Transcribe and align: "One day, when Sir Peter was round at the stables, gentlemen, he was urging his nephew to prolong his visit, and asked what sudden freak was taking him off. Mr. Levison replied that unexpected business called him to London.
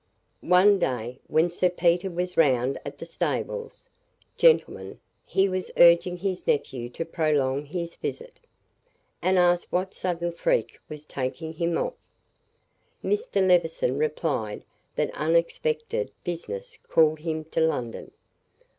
"One 0.39 0.79
day, 0.79 1.19
when 1.27 1.51
Sir 1.51 1.69
Peter 1.69 2.09
was 2.09 2.35
round 2.35 2.79
at 2.83 2.97
the 2.97 3.05
stables, 3.05 3.87
gentlemen, 4.35 4.99
he 5.27 5.47
was 5.47 5.69
urging 5.77 6.17
his 6.17 6.47
nephew 6.47 6.89
to 6.89 7.05
prolong 7.05 7.65
his 7.67 7.93
visit, 7.93 8.39
and 9.21 9.37
asked 9.37 9.67
what 9.71 9.93
sudden 9.93 10.31
freak 10.31 10.79
was 10.89 11.05
taking 11.05 11.53
him 11.53 11.77
off. 11.77 11.93
Mr. 13.03 13.45
Levison 13.47 13.99
replied 13.99 14.63
that 14.95 15.13
unexpected 15.13 16.11
business 16.23 16.79
called 16.89 17.19
him 17.19 17.43
to 17.51 17.59
London. 17.61 18.09